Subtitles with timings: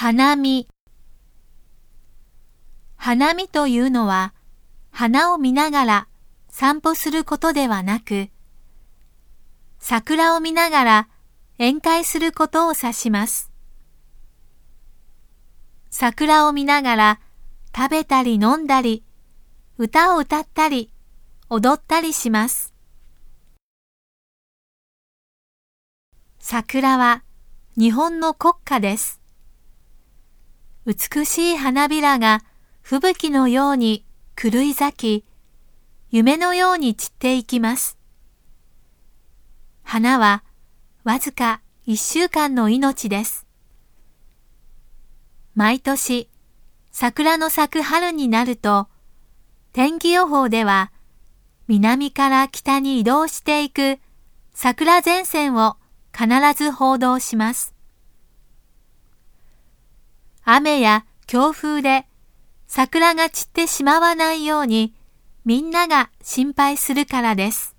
[0.00, 0.68] 花見
[2.94, 4.32] 花見というのは
[4.92, 6.08] 花を見ながら
[6.48, 8.28] 散歩することではなく
[9.80, 11.08] 桜を見ながら
[11.58, 13.50] 宴会することを指します。
[15.90, 17.20] 桜を見ながら
[17.76, 19.02] 食べたり飲んだり
[19.78, 20.92] 歌を歌ったり
[21.50, 22.72] 踊ったりします。
[26.38, 27.24] 桜は
[27.76, 29.17] 日本の国歌です。
[30.88, 32.42] 美しい花びらが
[32.80, 35.26] 吹雪のように狂い咲き、
[36.08, 37.98] 夢のように散っていきます。
[39.82, 40.42] 花は
[41.04, 43.46] わずか一週間の命です。
[45.54, 46.30] 毎年、
[46.90, 48.88] 桜の咲く春になると、
[49.74, 50.90] 天気予報では、
[51.66, 53.98] 南から北に移動していく
[54.54, 55.76] 桜前線を
[56.16, 57.77] 必ず報道します。
[60.50, 62.06] 雨や強風で
[62.66, 64.94] 桜が散ってしまわないように
[65.44, 67.76] みんなが心配するからです。